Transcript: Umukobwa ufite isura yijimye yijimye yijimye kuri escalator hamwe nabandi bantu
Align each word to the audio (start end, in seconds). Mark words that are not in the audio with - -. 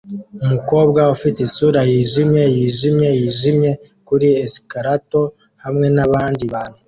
Umukobwa 0.43 1.01
ufite 1.15 1.39
isura 1.47 1.79
yijimye 1.91 2.43
yijimye 2.55 3.09
yijimye 3.19 3.71
kuri 4.07 4.27
escalator 4.45 5.25
hamwe 5.63 5.87
nabandi 5.95 6.45
bantu 6.53 6.79